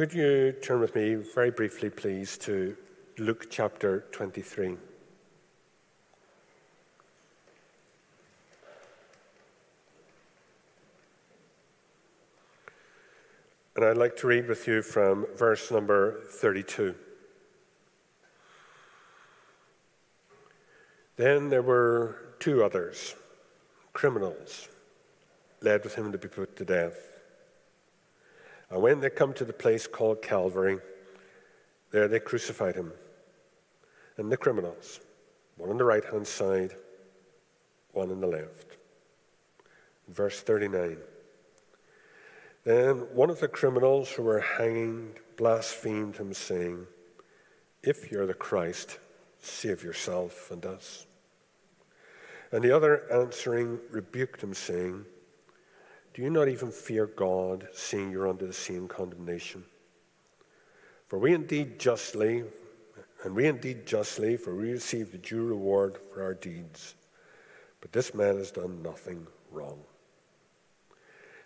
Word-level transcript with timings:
Could 0.00 0.14
you 0.14 0.52
turn 0.52 0.80
with 0.80 0.94
me 0.94 1.16
very 1.16 1.50
briefly, 1.50 1.90
please, 1.90 2.38
to 2.38 2.74
Luke 3.18 3.48
chapter 3.50 4.06
23? 4.12 4.78
And 13.76 13.84
I'd 13.84 13.98
like 13.98 14.16
to 14.16 14.26
read 14.26 14.48
with 14.48 14.66
you 14.66 14.80
from 14.80 15.26
verse 15.36 15.70
number 15.70 16.22
32. 16.30 16.94
Then 21.16 21.50
there 21.50 21.60
were 21.60 22.36
two 22.38 22.64
others, 22.64 23.16
criminals, 23.92 24.66
led 25.60 25.84
with 25.84 25.94
him 25.94 26.10
to 26.10 26.16
be 26.16 26.28
put 26.28 26.56
to 26.56 26.64
death. 26.64 27.19
And 28.70 28.82
when 28.82 29.00
they 29.00 29.10
come 29.10 29.32
to 29.34 29.44
the 29.44 29.52
place 29.52 29.86
called 29.86 30.22
Calvary, 30.22 30.78
there 31.90 32.08
they 32.08 32.20
crucified 32.20 32.76
him 32.76 32.92
and 34.20 34.30
the 34.30 34.36
criminals, 34.36 35.00
one 35.56 35.70
on 35.70 35.78
the 35.78 35.84
right 35.84 36.04
hand 36.04 36.26
side, 36.26 36.74
one 37.92 38.10
on 38.10 38.20
the 38.20 38.26
left. 38.26 38.76
Verse 40.08 40.40
39. 40.42 40.98
Then 42.64 42.96
one 43.14 43.30
of 43.30 43.40
the 43.40 43.48
criminals 43.48 44.10
who 44.10 44.22
were 44.22 44.40
hanging 44.40 45.12
blasphemed 45.38 46.18
him, 46.18 46.34
saying, 46.34 46.86
If 47.82 48.12
you're 48.12 48.26
the 48.26 48.34
Christ, 48.34 48.98
save 49.40 49.82
yourself 49.82 50.50
and 50.50 50.66
us. 50.66 51.06
And 52.52 52.62
the 52.62 52.76
other 52.76 53.10
answering 53.10 53.78
rebuked 53.90 54.42
him, 54.42 54.52
saying, 54.52 55.06
Do 56.12 56.22
you 56.22 56.30
not 56.30 56.48
even 56.48 56.72
fear 56.72 57.06
God, 57.06 57.68
seeing 57.72 58.10
you're 58.10 58.28
under 58.28 58.46
the 58.46 58.52
same 58.52 58.88
condemnation? 58.88 59.64
For 61.06 61.18
we 61.18 61.34
indeed 61.34 61.78
justly, 61.78 62.44
and 63.24 63.34
we 63.34 63.46
indeed 63.46 63.86
justly, 63.86 64.36
for 64.36 64.54
we 64.54 64.72
receive 64.72 65.12
the 65.12 65.18
due 65.18 65.44
reward 65.44 65.98
for 66.12 66.22
our 66.22 66.34
deeds. 66.34 66.94
But 67.80 67.92
this 67.92 68.14
man 68.14 68.36
has 68.36 68.50
done 68.50 68.82
nothing 68.82 69.26
wrong. 69.50 69.78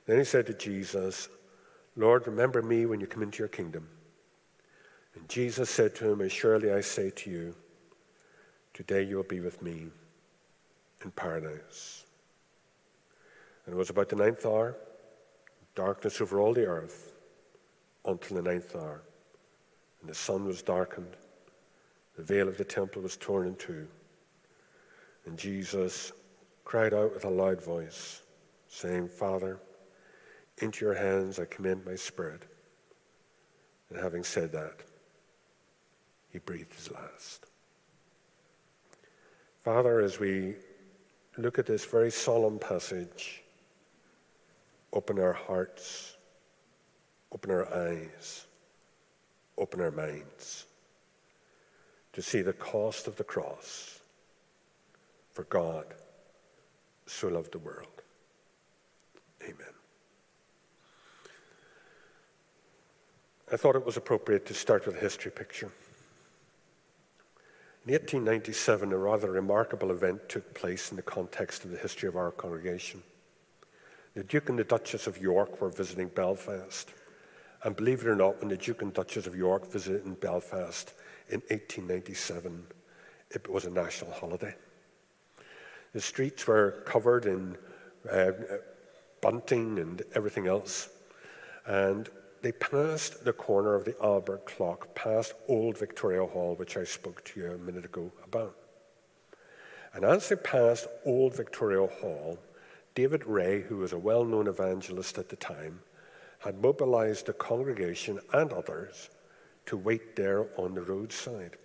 Then 0.07 0.19
he 0.19 0.25
said 0.25 0.47
to 0.47 0.55
Jesus, 0.55 1.29
Lord, 1.97 2.27
remember 2.27 2.63
me 2.63 2.87
when 2.87 3.01
you 3.01 3.07
come 3.07 3.23
into 3.23 3.39
your 3.39 3.49
kingdom. 3.49 3.89
And 5.15 5.29
Jesus 5.29 5.71
said 5.71 5.95
to 5.97 6.11
him, 6.11 6.21
As 6.21 6.33
surely 6.33 6.73
I 6.73 6.81
say 6.81 7.11
to 7.11 7.31
you, 7.31 7.55
today 8.73 9.03
you 9.03 9.17
will 9.17 9.23
be 9.23 9.41
with 9.41 9.63
me 9.63 9.87
in 11.05 11.11
paradise. 11.13 12.04
And 13.65 13.75
it 13.75 13.79
was 13.79 13.91
about 13.91 14.09
the 14.09 14.17
ninth 14.17 14.45
hour, 14.45 14.77
darkness 15.75 16.21
over 16.21 16.41
all 16.41 16.53
the 16.53 16.67
earth 16.67 17.13
until 18.05 18.37
the 18.37 18.43
ninth 18.43 18.77
hour. 18.77 19.03
And 20.01 20.11
the 20.11 20.15
sun 20.15 20.45
was 20.45 20.63
darkened, 20.63 21.17
the 22.17 22.23
veil 22.23 22.49
of 22.49 22.59
the 22.59 22.65
temple 22.65 23.03
was 23.03 23.17
torn 23.17 23.49
in 23.49 23.57
two. 23.57 23.87
And 25.27 25.39
Jesus 25.39 26.13
cried 26.65 26.93
out 26.93 27.15
with 27.15 27.25
a 27.25 27.31
loud 27.31 27.63
voice, 27.63 28.23
saying, 28.69 29.09
Father, 29.09 29.61
into 30.59 30.85
your 30.85 30.95
hands 30.95 31.39
I 31.39 31.47
commend 31.47 31.85
my 31.85 31.95
spirit. 31.95 32.43
And 33.89 33.99
having 33.99 34.25
said 34.25 34.53
that, 34.53 34.81
he 36.31 36.39
breathed 36.39 36.75
his 36.75 36.91
last. 36.91 37.47
Father, 39.63 40.01
as 40.01 40.19
we 40.19 40.57
look 41.39 41.59
at 41.59 41.67
this 41.67 41.85
very 41.85 42.11
solemn 42.11 42.59
passage, 42.59 43.44
open 44.95 45.19
our 45.19 45.33
hearts, 45.33 46.17
open 47.33 47.51
our 47.51 47.67
eyes, 47.75 48.47
open 49.59 49.81
our 49.81 49.91
minds 49.91 50.67
to 52.13 52.23
see 52.23 52.41
the 52.41 52.53
cost 52.53 53.09
of 53.09 53.17
the 53.17 53.25
cross 53.25 53.99
for 55.33 55.45
God 55.45 55.87
so 57.07 57.29
loved 57.29 57.53
the 57.53 57.59
world. 57.59 57.89
Amen. 59.43 59.75
I 63.53 63.57
thought 63.57 63.77
it 63.77 63.85
was 63.85 63.97
appropriate 63.97 64.47
to 64.47 64.55
start 64.55 64.87
with 64.87 64.97
a 64.97 65.01
history 65.01 65.31
picture. 65.33 65.71
In 67.87 67.93
1897, 67.93 68.93
a 68.93 68.97
rather 68.97 69.31
remarkable 69.31 69.91
event 69.91 70.29
took 70.29 70.55
place 70.55 70.91
in 70.91 70.97
the 70.97 71.03
context 71.03 71.65
of 71.65 71.71
the 71.71 71.77
history 71.77 72.09
of 72.09 72.17
our 72.17 72.31
congregation. 72.31 73.03
The 74.15 74.23
Duke 74.23 74.49
and 74.49 74.59
the 74.59 74.65
Duchess 74.65 75.09
of 75.09 75.19
York 75.19 75.61
were 75.61 75.71
visiting 75.71 76.09
Belfast. 76.09 76.89
And 77.65 77.75
believe 77.75 78.03
it 78.03 78.09
or 78.09 78.15
not, 78.15 78.41
when 78.41 78.49
the 78.49 78.57
Duke 78.57 78.83
and 78.83 78.93
Duchess 78.93 79.27
of 79.27 79.35
York 79.35 79.71
visited 79.71 80.05
in 80.05 80.15
Belfast 80.15 80.93
in 81.29 81.41
1897, 81.49 82.65
it 83.31 83.51
was 83.51 83.65
a 83.65 83.71
national 83.71 84.13
holiday. 84.13 84.55
The 85.93 86.01
streets 86.01 86.47
were 86.47 86.83
covered 86.87 87.27
in 87.27 87.57
uh, 88.11 88.33
bunting 89.21 89.79
and 89.79 90.03
everything 90.15 90.47
else. 90.47 90.91
And 91.67 92.09
they 92.43 92.53
passed 92.53 93.25
the 93.25 93.33
corner 93.33 93.75
of 93.75 93.85
the 93.85 93.97
Albert 94.03 94.45
clock, 94.45 94.95
past 94.95 95.35
Old 95.49 95.79
Victoria 95.79 96.25
Hall, 96.27 96.55
which 96.57 96.77
I 96.77 96.85
spoke 96.85 97.25
to 97.25 97.41
you 97.41 97.51
a 97.53 97.59
minute 97.59 97.87
ago 97.87 98.13
about. 98.23 98.55
And 99.95 100.05
as 100.05 100.29
they 100.29 100.37
passed 100.37 100.87
Old 101.07 101.35
Victoria 101.35 101.87
Hall, 101.87 102.39
David 102.95 103.27
Rea, 103.27 103.61
who 103.61 103.79
was 103.79 103.93
a 103.93 103.99
well 103.99 104.25
known 104.25 104.47
evangelist 104.47 105.19
at 105.19 105.29
the 105.29 105.37
time, 105.37 105.81
had 106.39 106.63
mobilized 106.63 107.27
the 107.27 107.33
congregation 107.33 108.21
and 108.33 108.53
others 108.53 109.11
to 109.67 109.77
wait 109.77 110.15
there 110.15 110.47
on 110.57 110.75
the 110.75 110.83
roadside. 110.83 111.57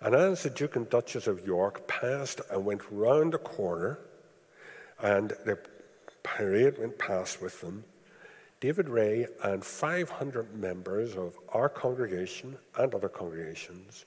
And 0.00 0.14
as 0.14 0.42
the 0.42 0.50
Duke 0.50 0.76
and 0.76 0.88
Duchess 0.88 1.26
of 1.26 1.46
York 1.46 1.86
passed 1.88 2.40
and 2.50 2.64
went 2.64 2.82
round 2.90 3.32
the 3.32 3.38
corner, 3.38 3.98
and 5.00 5.30
the 5.44 5.58
parade 6.22 6.78
went 6.78 6.98
past 6.98 7.42
with 7.42 7.60
them, 7.60 7.84
David 8.60 8.88
Rea 8.88 9.26
and 9.42 9.62
500 9.64 10.54
members 10.54 11.14
of 11.14 11.36
our 11.50 11.68
congregation 11.68 12.56
and 12.78 12.94
other 12.94 13.08
congregations 13.08 14.06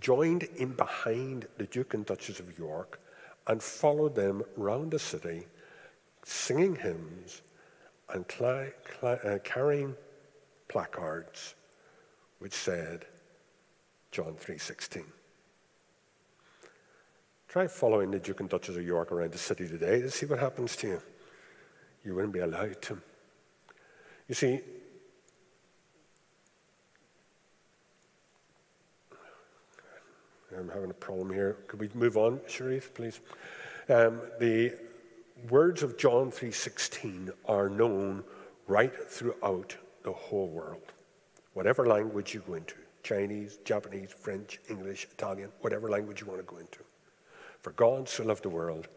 joined 0.00 0.42
in 0.56 0.72
behind 0.72 1.46
the 1.56 1.66
Duke 1.66 1.94
and 1.94 2.04
Duchess 2.04 2.40
of 2.40 2.58
York 2.58 3.00
and 3.46 3.62
followed 3.62 4.14
them 4.14 4.42
round 4.56 4.90
the 4.90 4.98
city, 4.98 5.46
singing 6.24 6.76
hymns 6.76 7.42
and 8.12 8.24
uh, 9.02 9.38
carrying 9.44 9.94
placards 10.68 11.54
which 12.38 12.52
said 12.52 13.06
John 14.10 14.34
3:16. 14.34 15.04
Try 17.48 17.66
following 17.66 18.10
the 18.10 18.18
Duke 18.18 18.40
and 18.40 18.48
Duchess 18.48 18.76
of 18.76 18.82
York 18.82 19.12
around 19.12 19.32
the 19.32 19.38
city 19.38 19.66
today 19.66 20.02
to 20.02 20.10
see 20.10 20.26
what 20.26 20.38
happens 20.38 20.76
to 20.76 20.88
you. 20.88 21.02
You 22.04 22.14
wouldn't 22.14 22.34
be 22.34 22.40
allowed 22.40 22.82
to. 22.82 23.00
You 24.28 24.34
see, 24.34 24.60
I'm 30.58 30.68
having 30.68 30.90
a 30.90 30.94
problem 30.94 31.32
here. 31.32 31.56
Could 31.66 31.80
we 31.80 31.90
move 31.94 32.16
on, 32.16 32.40
Sharif, 32.46 32.94
please? 32.94 33.20
Um, 33.88 34.20
the 34.40 34.74
words 35.50 35.82
of 35.82 35.96
John 35.96 36.30
3:16 36.30 37.32
are 37.46 37.68
known 37.68 38.24
right 38.66 38.94
throughout 39.08 39.76
the 40.02 40.12
whole 40.12 40.48
world. 40.48 40.92
Whatever 41.54 41.86
language 41.86 42.34
you 42.34 42.42
go 42.46 42.54
into, 42.54 42.76
Chinese, 43.02 43.58
Japanese, 43.64 44.12
French, 44.12 44.60
English, 44.68 45.06
Italian, 45.12 45.50
whatever 45.60 45.88
language 45.88 46.20
you 46.20 46.26
want 46.26 46.40
to 46.40 46.54
go 46.54 46.58
into. 46.58 46.80
For 47.60 47.72
God 47.72 48.08
so 48.08 48.24
loved 48.24 48.42
the 48.42 48.48
world 48.48 48.88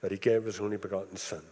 that 0.00 0.10
he 0.10 0.18
gave 0.18 0.44
his 0.44 0.60
only 0.60 0.76
begotten 0.76 1.16
son, 1.16 1.42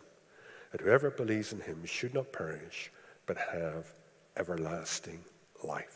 that 0.72 0.80
whoever 0.80 1.10
believes 1.10 1.52
in 1.52 1.60
him 1.60 1.84
should 1.84 2.14
not 2.14 2.32
perish, 2.32 2.90
but 3.26 3.36
have 3.36 3.92
everlasting 4.36 5.24
life. 5.62 5.93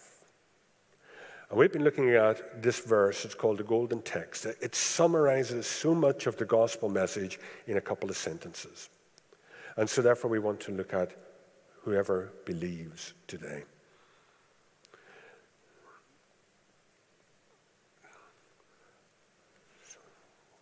And 1.50 1.59
we've 1.59 1.73
been 1.73 1.85
looking 1.85 2.11
at 2.11 2.62
this 2.62 2.81
verse, 2.81 3.25
it's 3.25 3.35
called 3.35 3.59
the 3.59 3.65
Golden 3.65 4.03
Text. 4.03 4.45
It 4.45 4.75
summarizes 4.75 5.67
so 5.67 5.95
much 5.95 6.27
of 6.27 6.37
the 6.37 6.45
gospel 6.45 6.91
message 6.91 7.41
in 7.67 7.79
a 7.79 7.81
couple 7.81 8.11
of 8.11 8.17
sentences. 8.17 8.91
And 9.77 9.89
so, 9.89 10.03
therefore, 10.03 10.31
we 10.31 10.41
want 10.41 10.61
to 10.61 10.73
look 10.73 10.93
at 10.93 11.12
whoever 11.83 12.33
believes 12.45 13.15
today. 13.27 13.62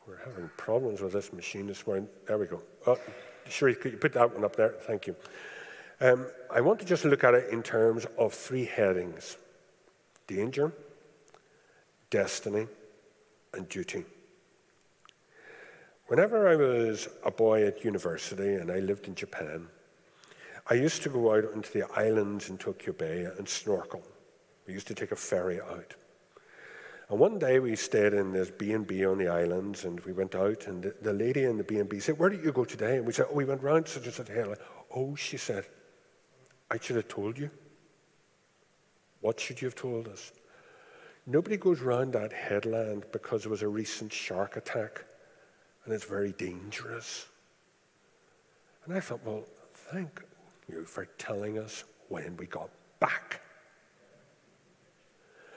We're 0.06 0.24
having 0.24 0.48
problems 0.56 1.00
with 1.00 1.14
this 1.14 1.32
machine 1.32 1.66
this 1.66 1.84
morning. 1.84 2.06
There 2.28 2.38
we 2.38 2.46
go. 2.46 2.62
Oh, 2.86 2.96
sure, 3.48 3.74
could 3.74 3.90
you 3.90 3.98
put 3.98 4.12
that 4.12 4.32
one 4.32 4.44
up 4.44 4.54
there? 4.54 4.74
Thank 4.82 5.08
you. 5.08 5.16
Um, 6.00 6.26
I 6.48 6.60
want 6.60 6.78
to 6.78 6.84
just 6.84 7.04
look 7.04 7.24
at 7.24 7.34
it 7.34 7.50
in 7.50 7.64
terms 7.64 8.06
of 8.16 8.32
three 8.32 8.66
headings 8.66 9.36
danger, 10.26 10.72
destiny, 12.10 12.66
and 13.54 13.68
duty. 13.68 14.04
Whenever 16.08 16.48
I 16.48 16.54
was 16.54 17.08
a 17.24 17.30
boy 17.30 17.66
at 17.66 17.84
university 17.84 18.54
and 18.54 18.70
I 18.70 18.78
lived 18.78 19.08
in 19.08 19.14
Japan, 19.14 19.66
I 20.68 20.74
used 20.74 21.02
to 21.02 21.08
go 21.08 21.34
out 21.34 21.52
into 21.52 21.72
the 21.72 21.90
islands 21.92 22.48
in 22.48 22.58
Tokyo 22.58 22.92
Bay 22.92 23.24
and 23.24 23.48
snorkel. 23.48 24.02
We 24.66 24.74
used 24.74 24.88
to 24.88 24.94
take 24.94 25.12
a 25.12 25.16
ferry 25.16 25.60
out. 25.60 25.94
And 27.08 27.20
one 27.20 27.38
day 27.38 27.60
we 27.60 27.76
stayed 27.76 28.14
in 28.14 28.32
this 28.32 28.50
B&B 28.50 29.04
on 29.06 29.18
the 29.18 29.28
islands 29.28 29.84
and 29.84 30.00
we 30.00 30.12
went 30.12 30.34
out 30.34 30.66
and 30.66 30.82
the, 30.82 30.94
the 31.02 31.12
lady 31.12 31.44
in 31.44 31.56
the 31.56 31.64
B&B 31.64 32.00
said, 32.00 32.18
where 32.18 32.30
did 32.30 32.44
you 32.44 32.52
go 32.52 32.64
today? 32.64 32.96
And 32.96 33.06
we 33.06 33.12
said, 33.12 33.26
oh, 33.30 33.34
we 33.34 33.44
went 33.44 33.62
round 33.62 33.86
such 33.86 34.06
and 34.06 34.14
such 34.14 34.28
hill. 34.28 34.54
Oh, 34.94 35.14
she 35.14 35.36
said, 35.36 35.66
I 36.68 36.78
should 36.80 36.96
have 36.96 37.06
told 37.06 37.38
you. 37.38 37.50
What 39.20 39.40
should 39.40 39.60
you 39.60 39.66
have 39.66 39.74
told 39.74 40.08
us? 40.08 40.32
Nobody 41.26 41.56
goes 41.56 41.80
round 41.80 42.12
that 42.12 42.32
headland 42.32 43.04
because 43.12 43.42
there 43.42 43.50
was 43.50 43.62
a 43.62 43.68
recent 43.68 44.12
shark 44.12 44.56
attack 44.56 45.04
and 45.84 45.94
it's 45.94 46.04
very 46.04 46.32
dangerous. 46.32 47.26
And 48.84 48.94
I 48.94 49.00
thought, 49.00 49.20
well, 49.24 49.44
thank 49.74 50.22
you 50.68 50.84
for 50.84 51.06
telling 51.18 51.58
us 51.58 51.84
when 52.08 52.36
we 52.36 52.46
got 52.46 52.70
back. 53.00 53.40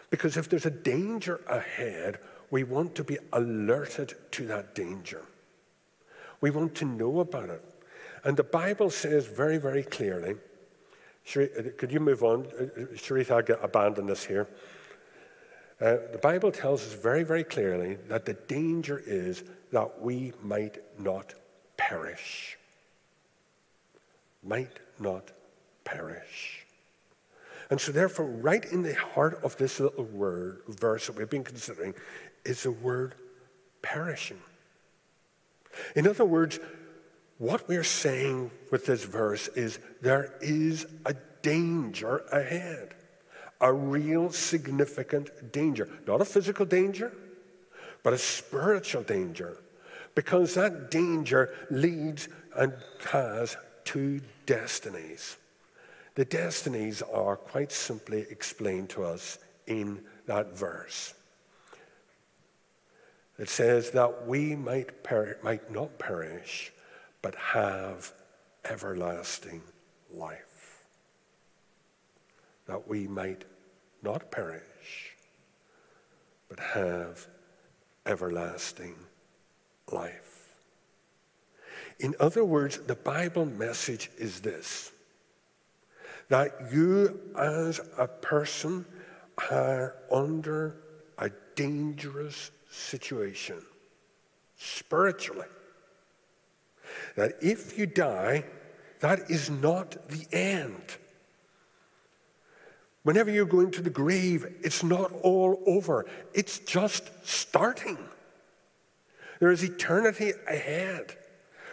Because 0.09 0.37
if 0.37 0.49
there's 0.49 0.65
a 0.65 0.71
danger 0.71 1.41
ahead, 1.47 2.19
we 2.49 2.63
want 2.63 2.95
to 2.95 3.03
be 3.03 3.17
alerted 3.33 4.15
to 4.31 4.47
that 4.47 4.73
danger. 4.73 5.21
We 6.41 6.49
want 6.49 6.73
to 6.75 6.85
know 6.85 7.19
about 7.19 7.49
it. 7.49 7.63
And 8.23 8.35
the 8.35 8.43
Bible 8.43 8.89
says 8.89 9.27
very, 9.27 9.57
very 9.57 9.83
clearly, 9.83 10.35
Uh, 11.35 11.69
could 11.77 11.91
you 11.91 11.99
move 11.99 12.23
on? 12.23 12.47
Uh, 12.59 12.63
uh, 12.63 12.85
Sharif, 12.95 13.31
I'll 13.31 13.41
get, 13.41 13.59
abandon 13.61 14.05
this 14.05 14.23
here. 14.23 14.47
Uh, 15.81 15.97
the 16.11 16.19
Bible 16.21 16.51
tells 16.51 16.85
us 16.85 16.93
very, 16.93 17.23
very 17.23 17.43
clearly 17.43 17.95
that 18.07 18.25
the 18.25 18.33
danger 18.33 19.01
is 19.05 19.43
that 19.71 20.01
we 20.01 20.33
might 20.43 20.79
not 20.99 21.33
perish. 21.77 22.57
Might 24.43 24.79
not 24.99 25.31
perish. 25.85 26.65
And 27.69 27.79
so, 27.79 27.91
therefore, 27.91 28.25
right 28.25 28.65
in 28.65 28.81
the 28.81 28.95
heart 28.95 29.39
of 29.43 29.55
this 29.57 29.79
little 29.79 30.05
word, 30.05 30.61
verse 30.67 31.07
that 31.07 31.15
we've 31.15 31.29
been 31.29 31.43
considering, 31.43 31.93
is 32.43 32.63
the 32.63 32.71
word 32.71 33.15
perishing. 33.81 34.39
In 35.95 36.07
other 36.07 36.25
words, 36.25 36.59
what 37.39 37.67
we're 37.69 37.83
saying 37.85 38.51
with 38.69 38.85
this 38.85 39.05
verse 39.05 39.47
is 39.49 39.79
there 40.01 40.33
is 40.41 40.85
a 41.05 41.15
danger 41.41 42.17
ahead, 42.31 42.93
a 43.61 43.73
real 43.73 44.29
significant 44.31 45.51
danger. 45.51 45.89
Not 46.05 46.21
a 46.21 46.25
physical 46.25 46.65
danger, 46.65 47.13
but 48.03 48.13
a 48.13 48.17
spiritual 48.17 49.03
danger. 49.03 49.57
Because 50.15 50.53
that 50.55 50.91
danger 50.91 51.53
leads 51.71 52.27
and 52.57 52.73
has 53.09 53.55
two 53.85 54.19
destinies. 54.45 55.37
The 56.15 56.25
destinies 56.25 57.01
are 57.01 57.37
quite 57.37 57.71
simply 57.71 58.25
explained 58.29 58.89
to 58.89 59.05
us 59.05 59.39
in 59.65 60.01
that 60.25 60.57
verse. 60.57 61.13
It 63.37 63.47
says 63.47 63.91
that 63.91 64.27
we 64.27 64.57
might, 64.57 64.89
might 65.41 65.71
not 65.71 65.97
perish, 65.97 66.73
but 67.21 67.35
have 67.35 68.11
everlasting 68.65 69.61
life. 70.13 70.83
That 72.67 72.87
we 72.87 73.07
might 73.07 73.45
not 74.01 74.31
perish, 74.31 75.15
but 76.47 76.59
have 76.59 77.27
everlasting 78.05 78.95
life. 79.91 80.57
In 81.99 82.15
other 82.19 82.45
words, 82.45 82.79
the 82.79 82.95
Bible 82.95 83.45
message 83.45 84.09
is 84.17 84.39
this 84.41 84.91
that 86.29 86.71
you 86.71 87.19
as 87.35 87.81
a 87.97 88.07
person 88.07 88.85
are 89.49 89.95
under 90.11 90.77
a 91.17 91.31
dangerous 91.55 92.51
situation 92.69 93.59
spiritually. 94.55 95.47
That 97.19 97.35
if 97.41 97.77
you 97.77 97.85
die, 97.85 98.45
that 99.01 99.29
is 99.29 99.49
not 99.49 100.07
the 100.07 100.25
end. 100.31 100.81
Whenever 103.03 103.29
you're 103.29 103.45
going 103.45 103.71
to 103.71 103.81
the 103.81 103.89
grave, 103.89 104.45
it's 104.63 104.83
not 104.83 105.11
all 105.21 105.61
over, 105.67 106.05
it's 106.33 106.59
just 106.59 107.09
starting. 107.27 107.97
There 109.41 109.51
is 109.51 109.63
eternity 109.63 110.31
ahead. 110.47 111.17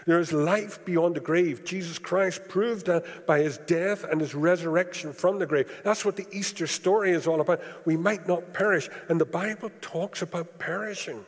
There 0.05 0.19
is 0.19 0.33
life 0.33 0.85
beyond 0.85 1.15
the 1.15 1.21
grave. 1.21 1.65
Jesus 1.65 2.01
Christ 2.01 2.49
proved 2.49 2.87
that 2.87 3.25
by 3.25 3.41
his 3.41 3.59
death 3.59 4.03
and 4.03 4.21
his 4.21 4.35
resurrection 4.35 5.13
from 5.13 5.39
the 5.39 5.47
grave. 5.47 5.71
That's 5.85 6.05
what 6.05 6.17
the 6.17 6.27
Easter 6.33 6.67
story 6.67 7.13
is 7.13 7.29
all 7.29 7.41
about. 7.41 7.61
We 7.85 7.97
might 7.97 8.27
not 8.27 8.53
perish. 8.53 8.89
And 9.09 9.21
the 9.21 9.25
Bible 9.25 9.71
talks 9.81 10.23
about 10.23 10.59
perishing, 10.59 11.25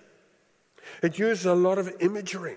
it 1.04 1.20
uses 1.20 1.46
a 1.46 1.54
lot 1.54 1.78
of 1.78 1.94
imagery. 2.00 2.56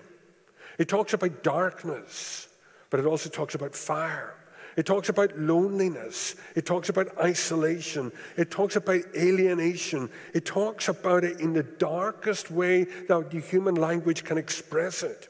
It 0.78 0.88
talks 0.88 1.12
about 1.12 1.42
darkness, 1.42 2.48
but 2.90 3.00
it 3.00 3.06
also 3.06 3.28
talks 3.28 3.54
about 3.54 3.74
fire. 3.74 4.34
It 4.76 4.86
talks 4.86 5.08
about 5.08 5.38
loneliness. 5.38 6.34
It 6.56 6.64
talks 6.64 6.88
about 6.88 7.18
isolation. 7.18 8.10
It 8.36 8.50
talks 8.50 8.76
about 8.76 9.02
alienation. 9.14 10.08
It 10.32 10.46
talks 10.46 10.88
about 10.88 11.24
it 11.24 11.40
in 11.40 11.52
the 11.52 11.62
darkest 11.62 12.50
way 12.50 12.84
that 12.84 13.30
the 13.30 13.40
human 13.40 13.74
language 13.74 14.24
can 14.24 14.38
express 14.38 15.02
it. 15.02 15.28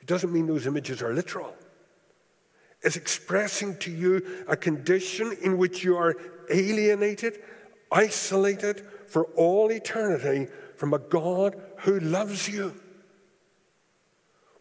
It 0.00 0.06
doesn't 0.06 0.32
mean 0.32 0.46
those 0.46 0.66
images 0.66 1.00
are 1.00 1.14
literal. 1.14 1.54
It's 2.82 2.96
expressing 2.96 3.76
to 3.78 3.90
you 3.90 4.44
a 4.48 4.56
condition 4.56 5.36
in 5.42 5.58
which 5.58 5.82
you 5.82 5.96
are 5.96 6.16
alienated, 6.50 7.40
isolated 7.90 8.84
for 9.06 9.24
all 9.36 9.70
eternity 9.70 10.48
from 10.76 10.92
a 10.92 10.98
God 10.98 11.60
who 11.78 12.00
loves 12.00 12.48
you. 12.48 12.74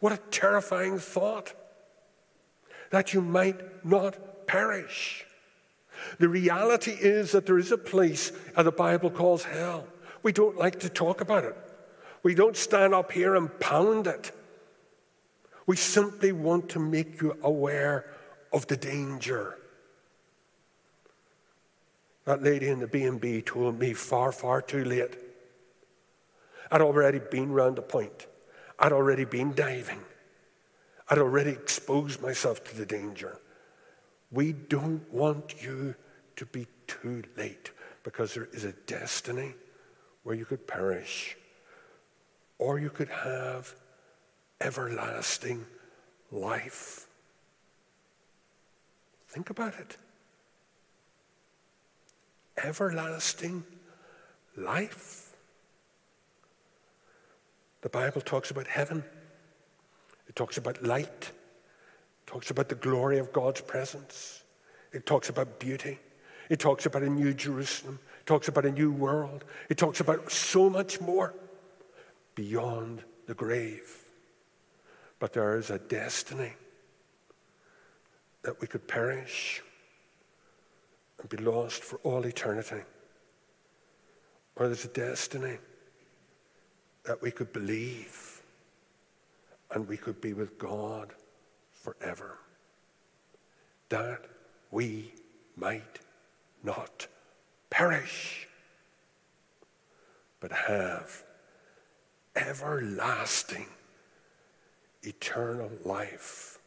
What 0.05 0.13
a 0.13 0.17
terrifying 0.29 0.99
thought 0.99 1.51
that 2.91 3.15
you 3.15 3.21
might 3.21 3.83
not 3.83 4.45
perish. 4.45 5.25
The 6.19 6.29
reality 6.29 6.91
is 6.91 7.31
that 7.31 7.47
there 7.47 7.57
is 7.57 7.71
a 7.71 7.77
place 7.79 8.31
that 8.55 8.61
the 8.61 8.71
Bible 8.71 9.09
calls 9.09 9.45
hell. 9.45 9.87
We 10.21 10.31
don't 10.31 10.57
like 10.57 10.79
to 10.81 10.89
talk 10.89 11.21
about 11.21 11.43
it. 11.43 11.55
We 12.21 12.35
don't 12.35 12.55
stand 12.55 12.93
up 12.93 13.11
here 13.13 13.35
and 13.35 13.59
pound 13.59 14.05
it. 14.05 14.31
We 15.65 15.75
simply 15.75 16.31
want 16.31 16.69
to 16.69 16.79
make 16.79 17.19
you 17.19 17.35
aware 17.41 18.05
of 18.53 18.67
the 18.67 18.77
danger. 18.77 19.57
That 22.25 22.43
lady 22.43 22.67
in 22.67 22.77
the 22.77 22.85
B&B 22.85 23.41
told 23.41 23.79
me 23.79 23.93
far, 23.93 24.31
far 24.31 24.61
too 24.61 24.85
late. 24.85 25.17
I'd 26.71 26.81
already 26.81 27.17
been 27.17 27.51
round 27.51 27.77
the 27.77 27.81
point. 27.81 28.27
I'd 28.79 28.91
already 28.91 29.25
been 29.25 29.53
diving. 29.53 30.01
I'd 31.09 31.17
already 31.17 31.51
exposed 31.51 32.21
myself 32.21 32.63
to 32.65 32.75
the 32.75 32.85
danger. 32.85 33.39
We 34.31 34.53
don't 34.53 35.11
want 35.13 35.61
you 35.61 35.95
to 36.35 36.45
be 36.45 36.67
too 36.87 37.23
late 37.37 37.71
because 38.03 38.33
there 38.33 38.49
is 38.51 38.63
a 38.63 38.73
destiny 38.85 39.53
where 40.23 40.35
you 40.35 40.45
could 40.45 40.67
perish 40.67 41.37
or 42.57 42.79
you 42.79 42.89
could 42.89 43.09
have 43.09 43.73
everlasting 44.61 45.65
life. 46.31 47.07
Think 49.27 49.49
about 49.49 49.73
it. 49.79 49.97
Everlasting 52.57 53.63
life. 54.55 55.24
The 57.85 57.89
Bible 57.89 58.21
talks 58.21 58.49
about 58.49 58.65
heaven. 58.65 59.03
It 60.27 60.35
talks 60.35 60.57
about 60.57 60.81
light. 60.81 61.29
It 61.29 62.25
talks 62.25 62.49
about 62.49 62.67
the 62.67 62.73
glory 62.73 63.19
of 63.19 63.31
God's 63.31 63.61
presence. 63.61 64.41
It 64.91 65.05
talks 65.05 65.29
about 65.29 65.59
beauty. 65.59 65.99
It 66.49 66.57
talks 66.57 66.87
about 66.87 67.03
a 67.03 67.09
new 67.11 67.31
Jerusalem. 67.31 67.99
It 68.21 68.25
talks 68.25 68.47
about 68.47 68.65
a 68.65 68.71
new 68.71 68.91
world. 68.91 69.45
It 69.69 69.77
talks 69.77 69.99
about 69.99 70.31
so 70.31 70.67
much 70.67 70.99
more 70.99 71.35
beyond 72.33 73.03
the 73.27 73.35
grave. 73.35 73.99
But 75.19 75.33
there 75.33 75.55
is 75.55 75.69
a 75.69 75.77
destiny 75.77 76.53
that 78.41 78.59
we 78.61 78.65
could 78.65 78.87
perish 78.87 79.61
and 81.19 81.29
be 81.29 81.37
lost 81.37 81.83
for 81.83 81.97
all 81.97 82.25
eternity. 82.25 82.81
Or 84.55 84.65
there's 84.65 84.85
a 84.85 84.87
destiny 84.87 85.59
that 87.05 87.21
we 87.21 87.31
could 87.31 87.53
believe 87.53 88.41
and 89.71 89.87
we 89.87 89.97
could 89.97 90.19
be 90.21 90.33
with 90.33 90.57
God 90.57 91.13
forever. 91.73 92.37
That 93.89 94.25
we 94.71 95.13
might 95.55 95.99
not 96.63 97.07
perish, 97.69 98.47
but 100.39 100.51
have 100.51 101.23
everlasting 102.35 103.67
eternal 105.03 105.71
life 105.83 106.57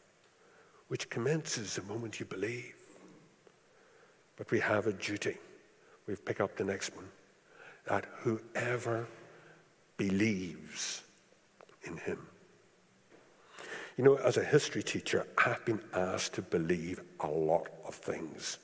which 0.87 1.09
commences 1.09 1.75
the 1.75 1.83
moment 1.83 2.19
you 2.19 2.25
believe. 2.25 2.75
But 4.37 4.49
we 4.51 4.59
have 4.59 4.87
a 4.87 4.93
duty. 4.93 5.37
We've 6.07 6.23
picked 6.23 6.41
up 6.41 6.55
the 6.55 6.63
next 6.63 6.95
one 6.95 7.05
that 7.85 8.05
whoever 8.19 9.07
believes 9.99 11.03
in 11.83 11.97
him. 11.97 12.25
You 13.97 14.05
know, 14.05 14.15
as 14.15 14.37
a 14.37 14.43
history 14.43 14.81
teacher, 14.81 15.27
I've 15.45 15.63
been 15.65 15.81
asked 15.93 16.33
to 16.35 16.41
believe 16.41 17.01
a 17.19 17.27
lot 17.27 17.67
of 17.85 17.93
things. 17.93 18.57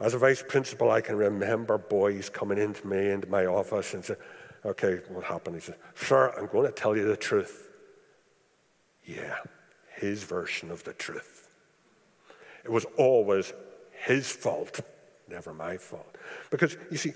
As 0.00 0.12
a 0.12 0.18
vice 0.18 0.42
principal, 0.42 0.90
I 0.90 1.00
can 1.00 1.16
remember 1.16 1.78
boys 1.78 2.28
coming 2.28 2.58
into 2.58 2.84
me, 2.84 3.10
into 3.10 3.28
my 3.28 3.46
office, 3.46 3.94
and 3.94 4.04
say, 4.04 4.16
Okay, 4.66 4.98
what 5.08 5.24
happened? 5.24 5.56
He 5.56 5.62
said, 5.62 5.76
Sir, 5.94 6.34
I'm 6.36 6.46
going 6.46 6.66
to 6.66 6.72
tell 6.72 6.96
you 6.96 7.06
the 7.06 7.16
truth. 7.16 7.70
Yeah, 9.06 9.36
his 9.96 10.24
version 10.24 10.70
of 10.70 10.82
the 10.84 10.92
truth. 10.92 11.48
It 12.64 12.70
was 12.70 12.84
always 12.98 13.52
his 13.92 14.30
fault, 14.30 14.80
never 15.28 15.54
my 15.54 15.76
fault. 15.76 16.16
Because, 16.50 16.76
you 16.90 16.96
see, 16.96 17.14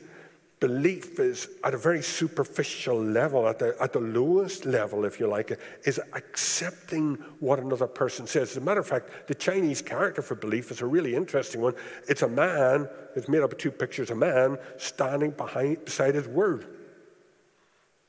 belief 0.65 1.21
is 1.21 1.51
at 1.63 1.75
a 1.75 1.77
very 1.77 2.01
superficial 2.01 2.99
level, 2.99 3.47
at 3.47 3.59
the, 3.59 3.77
at 3.83 3.93
the 3.93 4.01
lowest 4.01 4.65
level, 4.65 5.05
if 5.05 5.21
you 5.21 5.27
like, 5.27 5.61
is 5.85 6.01
accepting 6.15 7.17
what 7.39 7.59
another 7.59 7.87
person 7.87 8.27
says. 8.27 8.53
As 8.53 8.57
a 8.57 8.63
matter 8.63 8.81
of 8.81 8.87
fact, 8.87 9.29
the 9.29 9.35
Chinese 9.35 9.83
character 9.83 10.23
for 10.23 10.35
belief 10.35 10.71
is 10.71 10.81
a 10.81 10.87
really 10.87 11.15
interesting 11.15 11.61
one. 11.61 11.75
It's 12.09 12.23
a 12.23 12.29
man, 12.29 12.89
it's 13.15 13.29
made 13.29 13.43
up 13.43 13.53
of 13.53 13.59
two 13.59 13.71
pictures, 13.71 14.09
a 14.09 14.15
man 14.15 14.57
standing 14.79 15.33
behind, 15.33 15.85
beside 15.85 16.15
his 16.15 16.27
word. 16.27 16.67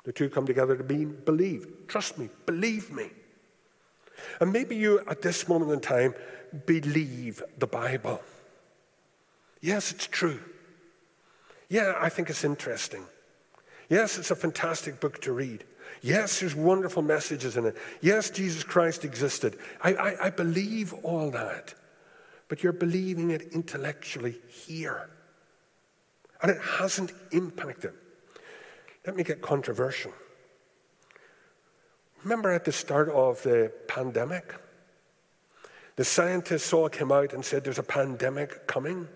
The 0.06 0.14
two 0.14 0.30
come 0.30 0.46
together 0.46 0.78
to 0.78 0.84
mean 0.86 1.18
believe. 1.26 1.68
Trust 1.90 2.18
me, 2.18 2.30
believe 2.46 2.90
me. 2.90 3.10
And 4.40 4.54
maybe 4.54 4.78
you, 4.78 5.02
at 5.10 5.22
this 5.22 5.50
moment 5.50 5.74
in 5.74 5.82
time, 5.82 6.16
believe 6.66 7.44
the 7.58 7.68
Bible. 7.68 8.22
Yes, 9.60 9.92
it's 9.92 10.08
true. 10.08 10.40
Yeah, 11.70 11.94
I 12.00 12.10
think 12.10 12.30
it's 12.30 12.44
interesting. 12.44 13.04
Yes, 13.90 14.18
it's 14.18 14.32
a 14.32 14.36
fantastic 14.36 15.00
book 15.00 15.22
to 15.22 15.34
read. 15.34 15.64
Yes, 16.02 16.40
there's 16.40 16.56
wonderful 16.56 17.02
messages 17.02 17.58
in 17.58 17.66
it. 17.66 17.78
Yes, 18.02 18.30
Jesus 18.30 18.64
Christ 18.64 19.06
existed. 19.06 19.58
I, 19.84 19.94
I, 19.94 20.26
I 20.26 20.30
believe 20.30 20.94
all 21.04 21.32
that. 21.32 21.74
But 22.48 22.62
you're 22.62 22.74
believing 22.74 23.32
it 23.32 23.54
intellectually 23.54 24.36
here. 24.48 25.10
And 26.42 26.52
it 26.52 26.62
hasn't 26.62 27.12
impacted. 27.32 27.94
Let 29.06 29.16
me 29.16 29.24
get 29.24 29.42
controversial. 29.42 30.14
Remember 32.24 32.52
at 32.52 32.66
the 32.66 32.72
start 32.72 33.10
of 33.10 33.42
the 33.44 33.72
pandemic? 33.88 34.54
The 35.96 36.04
scientists 36.04 36.74
all 36.74 36.90
came 36.90 37.12
out 37.12 37.34
and 37.34 37.46
said 37.46 37.64
there's 37.64 37.80
a 37.80 37.84
pandemic 37.84 38.68
coming. 38.68 39.08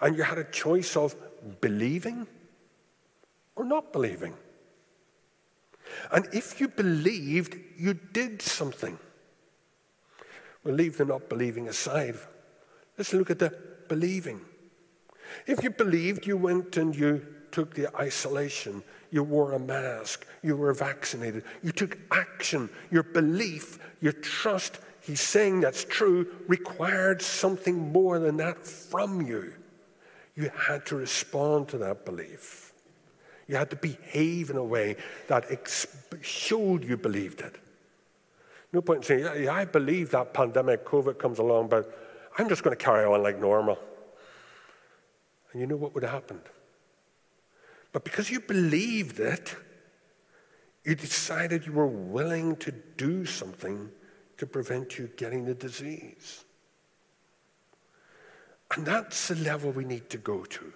And 0.00 0.16
you 0.16 0.22
had 0.22 0.38
a 0.38 0.44
choice 0.44 0.96
of 0.96 1.14
believing 1.60 2.26
or 3.54 3.64
not 3.64 3.92
believing. 3.92 4.34
And 6.12 6.26
if 6.32 6.60
you 6.60 6.68
believed, 6.68 7.58
you 7.76 7.94
did 7.94 8.42
something. 8.42 8.98
We'll 10.64 10.74
leave 10.74 10.96
the 10.96 11.04
not 11.04 11.28
believing 11.28 11.68
aside. 11.68 12.16
Let's 12.98 13.12
look 13.12 13.30
at 13.30 13.38
the 13.38 13.56
believing. 13.88 14.40
If 15.46 15.62
you 15.62 15.70
believed, 15.70 16.26
you 16.26 16.36
went 16.36 16.76
and 16.76 16.94
you 16.94 17.24
took 17.52 17.74
the 17.74 17.94
isolation, 17.96 18.82
you 19.10 19.22
wore 19.22 19.52
a 19.52 19.58
mask, 19.58 20.26
you 20.42 20.56
were 20.56 20.74
vaccinated, 20.74 21.44
you 21.62 21.72
took 21.72 21.98
action. 22.10 22.68
Your 22.90 23.02
belief, 23.02 23.78
your 24.00 24.12
trust, 24.12 24.78
he's 25.00 25.20
saying 25.20 25.60
that's 25.60 25.84
true, 25.84 26.26
required 26.48 27.22
something 27.22 27.92
more 27.92 28.18
than 28.18 28.36
that 28.38 28.66
from 28.66 29.22
you. 29.22 29.54
You 30.36 30.50
had 30.68 30.86
to 30.86 30.96
respond 30.96 31.68
to 31.68 31.78
that 31.78 32.04
belief. 32.04 32.72
You 33.48 33.56
had 33.56 33.70
to 33.70 33.76
behave 33.76 34.50
in 34.50 34.56
a 34.56 34.64
way 34.64 34.96
that 35.28 35.46
showed 36.20 36.84
you 36.84 36.96
believed 36.96 37.40
it. 37.40 37.56
No 38.72 38.82
point 38.82 38.98
in 38.98 39.02
saying, 39.04 39.24
yeah, 39.24 39.34
yeah, 39.34 39.52
I 39.52 39.64
believe 39.64 40.10
that 40.10 40.34
pandemic, 40.34 40.84
COVID 40.84 41.18
comes 41.18 41.38
along, 41.38 41.68
but 41.68 42.30
I'm 42.38 42.48
just 42.48 42.62
going 42.62 42.76
to 42.76 42.84
carry 42.84 43.06
on 43.06 43.22
like 43.22 43.40
normal. 43.40 43.78
And 45.52 45.60
you 45.60 45.66
know 45.66 45.76
what 45.76 45.94
would 45.94 46.02
have 46.02 46.12
happened? 46.12 46.42
But 47.92 48.04
because 48.04 48.30
you 48.30 48.40
believed 48.40 49.20
it, 49.20 49.56
you 50.84 50.94
decided 50.94 51.66
you 51.66 51.72
were 51.72 51.86
willing 51.86 52.56
to 52.56 52.72
do 52.96 53.24
something 53.24 53.90
to 54.36 54.46
prevent 54.46 54.98
you 54.98 55.08
getting 55.16 55.44
the 55.44 55.54
disease. 55.54 56.44
And 58.74 58.84
that's 58.84 59.28
the 59.28 59.36
level 59.36 59.70
we 59.70 59.84
need 59.84 60.10
to 60.10 60.18
go 60.18 60.44
to. 60.44 60.72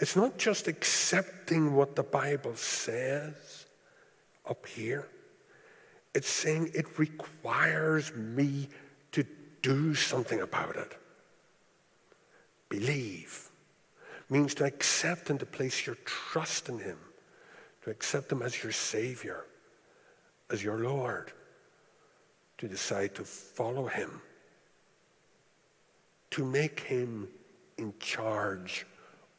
It's 0.00 0.16
not 0.16 0.38
just 0.38 0.68
accepting 0.68 1.74
what 1.74 1.96
the 1.96 2.02
Bible 2.02 2.56
says 2.56 3.66
up 4.48 4.66
here, 4.66 5.06
it's 6.14 6.28
saying 6.28 6.70
it 6.74 6.98
requires 6.98 8.12
me 8.14 8.68
to 9.12 9.24
do 9.62 9.94
something 9.94 10.40
about 10.40 10.76
it. 10.76 10.96
Believe 12.68 13.48
means 14.28 14.54
to 14.54 14.64
accept 14.64 15.30
and 15.30 15.38
to 15.40 15.46
place 15.46 15.86
your 15.86 15.96
trust 16.04 16.68
in 16.68 16.78
Him, 16.78 16.98
to 17.84 17.90
accept 17.90 18.32
Him 18.32 18.42
as 18.42 18.62
your 18.62 18.72
Savior, 18.72 19.44
as 20.50 20.64
your 20.64 20.78
Lord, 20.78 21.32
to 22.58 22.66
decide 22.66 23.14
to 23.14 23.24
follow 23.24 23.86
Him 23.86 24.22
to 26.32 26.44
make 26.44 26.80
him 26.80 27.28
in 27.76 27.92
charge 28.00 28.86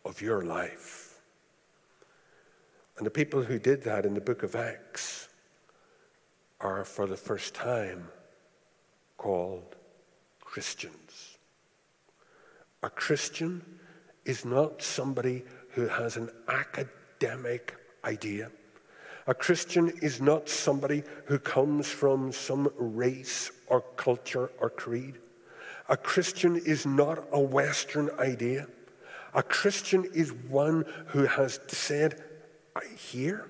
of 0.06 0.22
your 0.22 0.44
life. 0.44 1.20
And 2.98 3.06
the 3.06 3.12
people 3.12 3.42
who 3.42 3.58
did 3.58 3.84
that 3.84 4.06
in 4.06 4.14
the 4.14 4.22
book 4.22 4.44
of 4.44 4.56
Acts 4.56 5.28
are 6.62 6.86
for 6.86 7.08
the 7.08 7.18
first 7.18 7.56
time 7.56 8.08
called 9.18 9.76
Christians. 10.40 11.38
A 12.84 12.90
Christian 12.90 13.64
is 14.26 14.46
not 14.46 14.84
somebody 14.84 15.44
who 15.70 15.88
has 15.88 16.16
an 16.16 16.30
academic 16.48 17.76
idea. 18.06 18.52
A 19.26 19.34
Christian 19.34 19.90
is 20.02 20.22
not 20.22 20.48
somebody 20.48 21.02
who 21.26 21.40
comes 21.40 21.88
from 21.88 22.32
some 22.32 22.72
race 22.78 23.50
or 23.68 23.82
culture 23.96 24.52
or 24.60 24.70
creed. 24.70 25.18
A 25.90 25.98
Christian 25.98 26.56
is 26.56 26.86
not 26.86 27.28
a 27.32 27.40
Western 27.40 28.10
idea. 28.20 28.68
A 29.34 29.44
Christian 29.44 30.06
is 30.14 30.32
one 30.32 30.86
who 31.08 31.26
has 31.26 31.60
said, 31.68 32.24
I 32.76 32.86
hear, 32.96 33.50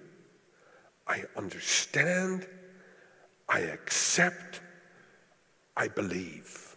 I 1.07 1.23
understand, 1.35 2.47
I 3.47 3.59
accept, 3.59 4.61
I 5.75 5.87
believe. 5.87 6.75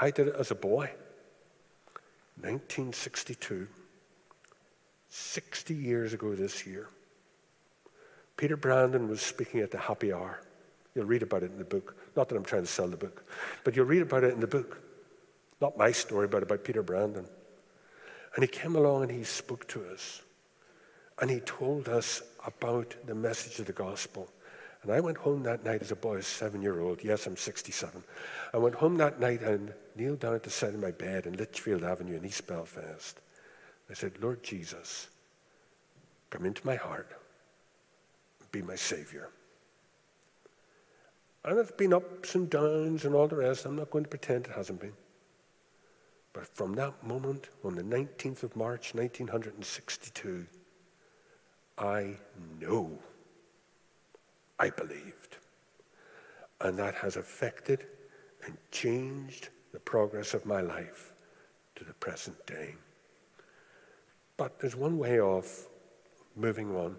I 0.00 0.10
did 0.10 0.28
it 0.28 0.36
as 0.38 0.50
a 0.50 0.56
boy. 0.56 0.90
1962, 2.40 3.68
60 5.08 5.74
years 5.74 6.12
ago 6.12 6.34
this 6.34 6.66
year. 6.66 6.88
Peter 8.36 8.56
Brandon 8.56 9.08
was 9.08 9.22
speaking 9.22 9.60
at 9.60 9.70
the 9.70 9.78
happy 9.78 10.12
hour. 10.12 10.40
You'll 10.94 11.06
read 11.06 11.22
about 11.22 11.42
it 11.42 11.50
in 11.50 11.58
the 11.58 11.64
book. 11.64 11.96
Not 12.16 12.28
that 12.28 12.36
I'm 12.36 12.44
trying 12.44 12.62
to 12.62 12.68
sell 12.68 12.88
the 12.88 12.96
book, 12.96 13.24
but 13.64 13.74
you'll 13.74 13.86
read 13.86 14.02
about 14.02 14.24
it 14.24 14.32
in 14.32 14.40
the 14.40 14.46
book. 14.46 14.80
Not 15.60 15.76
my 15.76 15.92
story, 15.92 16.28
but 16.28 16.42
about 16.42 16.64
Peter 16.64 16.82
Brandon. 16.82 17.26
And 18.34 18.42
he 18.42 18.48
came 18.48 18.76
along 18.76 19.02
and 19.02 19.10
he 19.10 19.24
spoke 19.24 19.66
to 19.68 19.84
us. 19.86 20.22
And 21.20 21.30
he 21.30 21.40
told 21.40 21.88
us 21.88 22.22
about 22.46 22.94
the 23.06 23.14
message 23.14 23.60
of 23.60 23.66
the 23.66 23.72
gospel. 23.72 24.28
And 24.82 24.92
I 24.92 25.00
went 25.00 25.16
home 25.16 25.42
that 25.44 25.64
night 25.64 25.80
as 25.80 25.92
a 25.92 25.96
boy, 25.96 26.16
a 26.16 26.22
seven 26.22 26.60
year 26.60 26.80
old. 26.80 27.02
Yes, 27.02 27.26
I'm 27.26 27.36
67. 27.36 28.02
I 28.52 28.58
went 28.58 28.74
home 28.74 28.96
that 28.98 29.20
night 29.20 29.42
and 29.42 29.72
kneeled 29.96 30.20
down 30.20 30.34
at 30.34 30.42
the 30.42 30.50
side 30.50 30.74
of 30.74 30.80
my 30.80 30.90
bed 30.90 31.26
in 31.26 31.36
Lichfield 31.36 31.84
Avenue 31.84 32.16
in 32.16 32.24
East 32.24 32.46
Belfast. 32.46 33.20
I 33.88 33.94
said, 33.94 34.12
Lord 34.20 34.42
Jesus, 34.42 35.08
come 36.30 36.44
into 36.44 36.66
my 36.66 36.76
heart, 36.76 37.10
be 38.50 38.62
my 38.62 38.76
Savior. 38.76 39.30
And 41.44 41.58
it's 41.58 41.72
been 41.72 41.92
ups 41.92 42.34
and 42.34 42.48
downs 42.48 43.04
and 43.04 43.14
all 43.14 43.28
the 43.28 43.36
rest. 43.36 43.66
I'm 43.66 43.76
not 43.76 43.90
going 43.90 44.04
to 44.04 44.10
pretend 44.10 44.46
it 44.46 44.52
hasn't 44.52 44.80
been. 44.80 44.94
But 46.32 46.46
from 46.46 46.74
that 46.74 47.06
moment, 47.06 47.48
on 47.62 47.74
the 47.76 47.82
19th 47.82 48.42
of 48.42 48.56
March, 48.56 48.94
1962, 48.94 50.46
I 51.78 52.16
know 52.60 52.98
I 54.58 54.70
believed. 54.70 55.36
And 56.60 56.78
that 56.78 56.94
has 56.94 57.16
affected 57.16 57.86
and 58.46 58.56
changed 58.70 59.50
the 59.72 59.80
progress 59.80 60.34
of 60.34 60.46
my 60.46 60.60
life 60.60 61.12
to 61.76 61.84
the 61.84 61.92
present 61.94 62.46
day. 62.46 62.74
But 64.36 64.58
there's 64.58 64.76
one 64.76 64.98
way 64.98 65.20
of 65.20 65.46
moving 66.36 66.74
on 66.74 66.96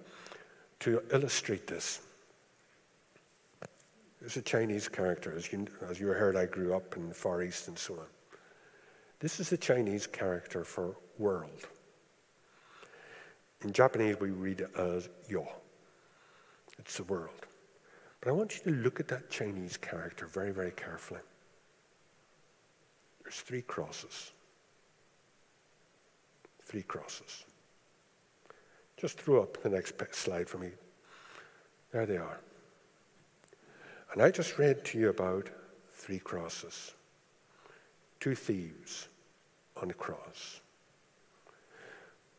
to 0.81 1.01
illustrate 1.11 1.67
this. 1.67 2.04
There's 4.25 4.37
a 4.37 4.41
Chinese 4.41 4.87
character. 4.87 5.35
As 5.37 5.53
you, 5.53 5.67
as 5.87 5.99
you 5.99 6.07
heard, 6.07 6.35
I 6.35 6.47
grew 6.47 6.73
up 6.73 6.97
in 6.97 7.09
the 7.09 7.13
Far 7.13 7.43
East 7.43 7.67
and 7.67 7.77
so 7.77 7.93
on. 7.93 8.07
This 9.19 9.39
is 9.39 9.51
the 9.51 9.57
Chinese 9.57 10.07
character 10.07 10.63
for 10.63 10.95
world. 11.19 11.67
In 13.61 13.71
Japanese, 13.71 14.19
we 14.19 14.31
read 14.31 14.61
it 14.61 14.71
as 14.79 15.09
yo. 15.29 15.47
It's 16.79 16.97
the 16.97 17.03
world. 17.03 17.45
But 18.19 18.29
I 18.29 18.31
want 18.31 18.55
you 18.55 18.71
to 18.71 18.77
look 18.79 18.99
at 18.99 19.07
that 19.09 19.29
Chinese 19.29 19.77
character 19.77 20.25
very, 20.25 20.49
very 20.49 20.71
carefully. 20.71 21.21
There's 23.21 23.41
three 23.41 23.61
crosses. 23.61 24.31
Three 26.63 26.81
crosses. 26.81 27.45
Just 28.97 29.19
throw 29.19 29.43
up 29.43 29.61
the 29.61 29.69
next 29.69 29.93
slide 30.15 30.49
for 30.49 30.57
me. 30.57 30.71
There 31.91 32.07
they 32.07 32.17
are. 32.17 32.39
And 34.15 34.23
I 34.23 34.31
just 34.31 34.57
read 34.57 34.85
to 34.85 34.97
you 34.97 35.09
about 35.09 35.49
three 35.91 36.19
crosses 36.19 36.93
two 38.21 38.33
thieves 38.33 39.09
on 39.75 39.91
a 39.91 39.93
cross. 39.93 40.61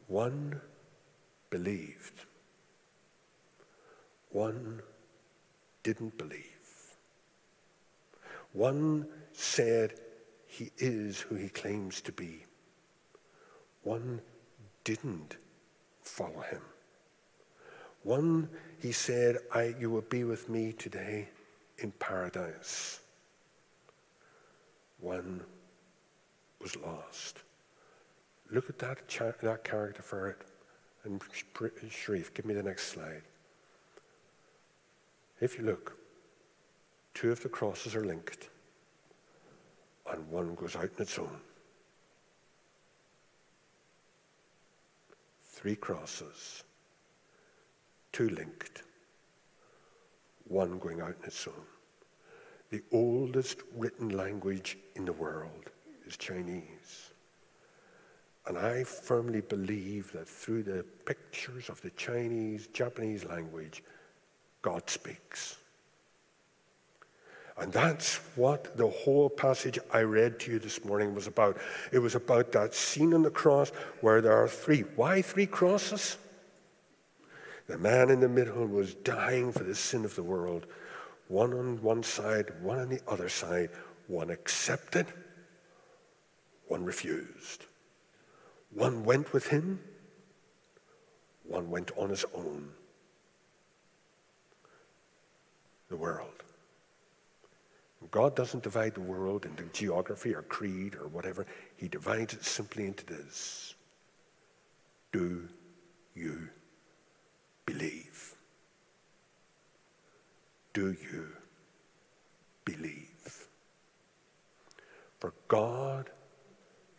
One 0.06 0.59
believed, 1.50 2.25
one 4.30 4.80
didn't 5.83 6.16
believe. 6.16 6.45
One 8.54 9.06
said 9.35 10.00
he 10.47 10.71
is 10.78 11.21
who 11.21 11.35
he 11.35 11.50
claims 11.50 12.00
to 12.00 12.12
be. 12.12 12.45
One 13.83 14.23
didn't 14.83 15.37
follow 16.02 16.40
him. 16.40 16.62
One, 18.02 18.49
he 18.80 18.92
said, 18.92 19.37
I, 19.52 19.75
You 19.78 19.90
will 19.90 20.00
be 20.00 20.25
with 20.25 20.49
me 20.49 20.73
today 20.73 21.28
paradise. 21.99 23.00
One 25.00 25.42
was 26.61 26.76
lost. 26.76 27.42
Look 28.50 28.71
at 28.71 28.78
that, 28.78 29.09
that 29.42 29.64
character 29.64 30.02
for 30.02 30.28
it. 30.28 30.38
And 31.04 31.23
Sharif, 31.90 32.35
give 32.35 32.45
me 32.45 32.54
the 32.54 32.62
next 32.62 32.88
slide. 32.88 33.23
If 35.40 35.59
you 35.59 35.64
look, 35.64 35.99
two 37.14 37.30
of 37.30 37.42
the 37.42 37.49
crosses 37.49 37.95
are 37.95 38.04
linked, 38.04 38.49
and 40.11 40.28
one 40.30 40.54
goes 40.54 40.76
out 40.76 40.85
on 40.85 41.02
its 41.02 41.18
own. 41.18 41.40
Three 45.45 45.76
crosses, 45.76 46.64
two 48.12 48.28
linked, 48.30 48.83
one 50.48 50.78
going 50.78 51.00
out 51.00 51.16
on 51.20 51.24
its 51.24 51.46
own. 51.46 51.54
The 52.70 52.82
oldest 52.92 53.58
written 53.76 54.10
language 54.10 54.78
in 54.96 55.04
the 55.04 55.12
world 55.12 55.70
is 56.06 56.16
Chinese. 56.16 57.10
And 58.46 58.56
I 58.56 58.84
firmly 58.84 59.40
believe 59.40 60.12
that 60.12 60.28
through 60.28 60.62
the 60.62 60.84
pictures 61.04 61.68
of 61.68 61.80
the 61.80 61.90
Chinese, 61.90 62.68
Japanese 62.68 63.24
language, 63.24 63.82
God 64.62 64.88
speaks. 64.88 65.56
And 67.58 67.72
that's 67.72 68.16
what 68.36 68.76
the 68.76 68.86
whole 68.86 69.30
passage 69.30 69.78
I 69.92 70.00
read 70.02 70.38
to 70.40 70.52
you 70.52 70.58
this 70.58 70.84
morning 70.84 71.14
was 71.14 71.26
about. 71.26 71.56
It 71.90 71.98
was 71.98 72.14
about 72.14 72.52
that 72.52 72.74
scene 72.74 73.14
on 73.14 73.22
the 73.22 73.30
cross 73.30 73.70
where 74.00 74.20
there 74.20 74.36
are 74.36 74.48
three. 74.48 74.82
Why 74.94 75.22
three 75.22 75.46
crosses? 75.46 76.18
The 77.66 77.78
man 77.78 78.11
in 78.11 78.20
the 78.20 78.28
middle 78.28 78.66
was 78.66 78.94
dying 78.94 79.52
for 79.52 79.64
the 79.64 79.75
sin 79.75 80.04
of 80.04 80.14
the 80.14 80.23
world. 80.23 80.66
One 81.28 81.52
on 81.52 81.82
one 81.82 82.02
side, 82.02 82.52
one 82.62 82.78
on 82.78 82.88
the 82.88 83.00
other 83.08 83.28
side. 83.28 83.70
One 84.06 84.30
accepted, 84.30 85.06
one 86.68 86.85
refused. 86.85 87.64
One 88.73 89.04
went 89.04 89.32
with 89.32 89.49
him, 89.49 89.80
one 91.43 91.71
went 91.71 91.90
on 91.97 92.10
his 92.10 92.25
own. 92.34 92.71
the 95.88 95.97
world. 95.97 96.43
God 98.10 98.36
doesn't 98.36 98.62
divide 98.62 98.95
the 98.95 99.00
world 99.00 99.47
into 99.47 99.64
geography 99.73 100.34
or 100.34 100.43
creed 100.43 100.95
or 100.95 101.08
whatever. 101.08 101.45
He 101.76 101.88
divides 101.88 102.34
it 102.34 102.45
simply 102.45 102.86
into 102.86 103.04
this. 103.04 103.75
Do 105.12 105.49
you 106.14 106.49
believe? 107.66 108.34
Do 110.72 110.92
you 110.92 111.28
believe? 112.64 113.48
For 115.18 115.34
God 115.48 116.10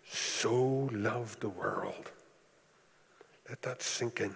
so 0.09 0.89
loved 0.91 1.41
the 1.41 1.49
world. 1.49 2.11
Let 3.49 3.61
that 3.61 3.81
sink 3.81 4.19
in. 4.21 4.35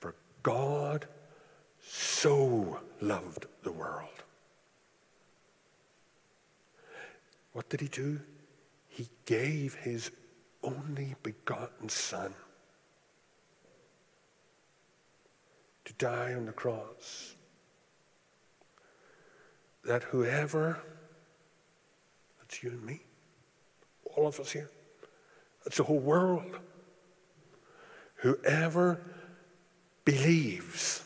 For 0.00 0.14
God 0.42 1.06
so 1.82 2.80
loved 3.00 3.46
the 3.62 3.72
world. 3.72 4.08
What 7.52 7.68
did 7.68 7.80
he 7.80 7.88
do? 7.88 8.20
He 8.88 9.08
gave 9.26 9.74
his 9.74 10.10
only 10.62 11.14
begotten 11.22 11.88
Son 11.88 12.34
to 15.84 15.92
die 15.94 16.34
on 16.34 16.46
the 16.46 16.52
cross. 16.52 17.34
That 19.84 20.02
whoever, 20.04 20.78
that's 22.40 22.62
you 22.62 22.70
and 22.70 22.84
me, 22.84 23.02
all 24.16 24.26
of 24.26 24.40
us 24.40 24.50
here, 24.50 24.70
that's 25.64 25.76
the 25.76 25.82
whole 25.82 25.98
world, 25.98 26.58
whoever 28.16 29.00
believes 30.04 31.02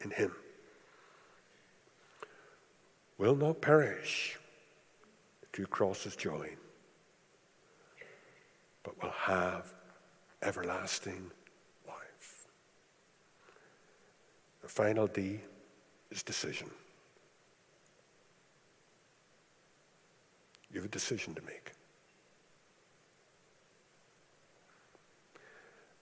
in 0.00 0.10
him 0.10 0.32
will 3.18 3.34
not 3.34 3.60
perish, 3.60 4.38
two 5.52 5.66
crosses 5.66 6.16
join, 6.16 6.56
but 8.82 9.02
will 9.02 9.10
have 9.10 9.72
everlasting 10.42 11.22
life. 11.22 11.45
The 14.66 14.72
final 14.72 15.06
D 15.06 15.38
is 16.10 16.24
decision. 16.24 16.68
You 20.72 20.80
have 20.80 20.86
a 20.86 20.92
decision 20.92 21.36
to 21.36 21.42
make. 21.42 21.70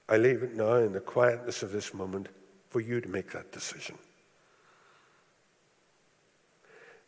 I 0.09 0.17
leave 0.17 0.43
it 0.43 0.57
now 0.57 0.77
in 0.77 0.95
the 0.95 1.01
quietness 1.01 1.63
of 1.63 1.73
this 1.73 1.93
moment 1.93 2.29
for 2.71 2.81
you 2.81 3.03
to 3.03 3.09
make 3.11 3.33
that 3.33 3.53
decision. 3.53 3.99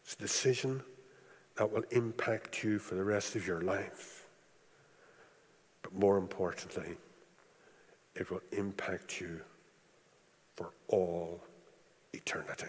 It's 0.05 0.13
a 0.13 0.19
decision 0.19 0.83
that 1.57 1.73
will 1.73 1.85
impact 1.91 2.65
you 2.65 2.79
for 2.79 2.97
the 2.97 3.05
rest 3.05 3.35
of 3.35 3.47
your 3.47 3.63
life. 3.63 4.27
But 5.81 5.95
more 5.95 6.19
importantly, 6.19 6.99
it 8.15 8.31
will 8.31 8.43
impact 8.53 9.23
you 9.23 9.41
for 10.57 10.71
all 10.89 11.41
eternity. 12.13 12.67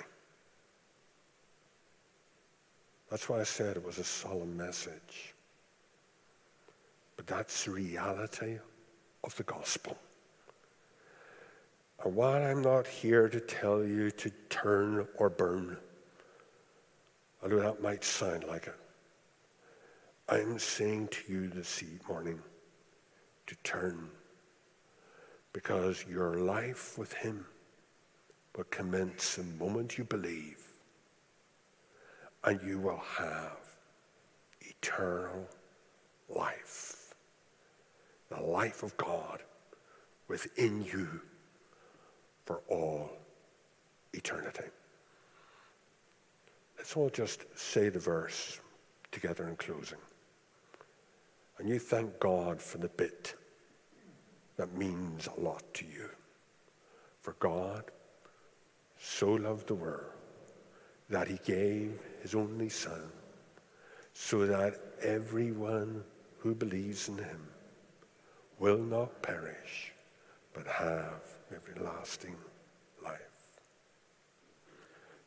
That's 3.09 3.29
why 3.29 3.39
I 3.39 3.43
said 3.43 3.77
it 3.77 3.85
was 3.85 3.97
a 3.97 4.03
solemn 4.03 4.55
message. 4.57 5.33
But 7.15 7.25
that's 7.25 7.65
the 7.65 7.71
reality 7.71 8.59
of 9.23 9.35
the 9.37 9.43
gospel. 9.43 9.97
And 12.03 12.13
while 12.13 12.43
I'm 12.43 12.61
not 12.61 12.85
here 12.85 13.27
to 13.29 13.39
tell 13.39 13.83
you 13.83 14.11
to 14.11 14.29
turn 14.49 15.07
or 15.17 15.29
burn, 15.29 15.77
although 17.41 17.61
that 17.61 17.81
might 17.81 18.03
sound 18.03 18.43
like 18.43 18.67
it, 18.67 18.75
I'm 20.29 20.59
saying 20.59 21.07
to 21.07 21.31
you 21.31 21.47
this 21.47 21.81
morning 22.07 22.39
to 23.47 23.55
turn 23.63 24.09
because 25.53 26.05
your 26.07 26.35
life 26.35 26.97
with 26.97 27.13
Him 27.13 27.45
will 28.57 28.65
commence 28.65 29.35
the 29.35 29.43
moment 29.43 29.97
you 29.97 30.03
believe, 30.03 30.65
and 32.43 32.59
you 32.63 32.79
will 32.79 33.01
have 33.17 33.57
eternal 34.61 35.47
life, 36.27 37.13
the 38.29 38.41
life 38.41 38.81
of 38.81 38.97
God 38.97 39.43
within 40.27 40.83
you 40.83 41.21
for 42.45 42.61
all 42.67 43.11
eternity. 44.13 44.65
Let's 46.77 46.97
all 46.97 47.09
just 47.09 47.45
say 47.57 47.89
the 47.89 47.99
verse 47.99 48.59
together 49.11 49.47
in 49.47 49.55
closing. 49.55 49.99
And 51.59 51.69
you 51.69 51.79
thank 51.79 52.19
God 52.19 52.61
for 52.61 52.77
the 52.77 52.89
bit 52.89 53.35
that 54.57 54.73
means 54.75 55.27
a 55.37 55.39
lot 55.39 55.63
to 55.75 55.85
you. 55.85 56.09
For 57.21 57.33
God 57.39 57.83
so 58.99 59.31
loved 59.31 59.67
the 59.67 59.75
world 59.75 60.11
that 61.09 61.27
he 61.27 61.39
gave 61.43 61.99
his 62.21 62.35
only 62.35 62.69
Son 62.69 63.11
so 64.13 64.45
that 64.45 64.75
everyone 65.01 66.03
who 66.39 66.53
believes 66.53 67.07
in 67.07 67.17
him 67.17 67.47
will 68.59 68.77
not 68.77 69.21
perish 69.21 69.93
but 70.53 70.65
have 70.65 71.21
everlasting 71.55 72.35
life. 73.03 73.21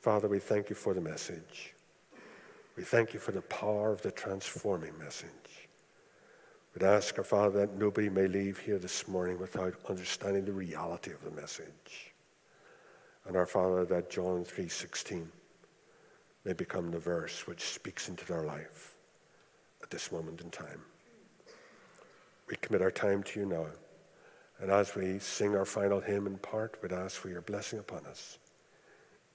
Father, 0.00 0.28
we 0.28 0.40
thank 0.40 0.68
you 0.68 0.76
for 0.76 0.92
the 0.92 1.00
message. 1.00 1.74
We 2.76 2.82
thank 2.82 3.14
you 3.14 3.20
for 3.20 3.32
the 3.32 3.42
power 3.42 3.92
of 3.92 4.02
the 4.02 4.10
transforming 4.10 4.98
message. 4.98 5.68
We'd 6.74 6.86
ask 6.86 7.16
our 7.18 7.24
Father 7.24 7.60
that 7.60 7.76
nobody 7.76 8.08
may 8.08 8.26
leave 8.26 8.58
here 8.58 8.78
this 8.78 9.06
morning 9.08 9.38
without 9.38 9.74
understanding 9.88 10.44
the 10.44 10.52
reality 10.52 11.12
of 11.12 11.22
the 11.22 11.30
message. 11.30 12.09
And 13.26 13.36
our 13.36 13.46
Father, 13.46 13.84
that 13.84 14.10
John 14.10 14.44
3.16 14.44 15.26
may 16.44 16.52
become 16.52 16.90
the 16.90 16.98
verse 16.98 17.46
which 17.46 17.62
speaks 17.62 18.08
into 18.08 18.24
their 18.26 18.44
life 18.44 18.94
at 19.82 19.90
this 19.90 20.10
moment 20.10 20.40
in 20.40 20.50
time. 20.50 20.80
We 22.48 22.56
commit 22.56 22.82
our 22.82 22.90
time 22.90 23.22
to 23.24 23.40
you 23.40 23.46
now. 23.46 23.66
And 24.60 24.70
as 24.70 24.94
we 24.94 25.18
sing 25.18 25.56
our 25.56 25.64
final 25.64 26.00
hymn 26.00 26.26
in 26.26 26.36
part, 26.38 26.78
we'd 26.82 26.92
ask 26.92 27.16
for 27.16 27.28
your 27.28 27.42
blessing 27.42 27.78
upon 27.78 28.04
us. 28.06 28.38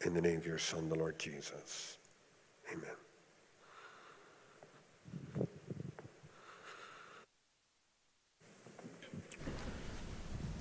In 0.05 0.13
the 0.13 0.21
name 0.21 0.37
of 0.37 0.45
your 0.45 0.57
Son, 0.57 0.89
the 0.89 0.95
Lord 0.95 1.17
Jesus. 1.17 1.97
Amen. 2.71 3.04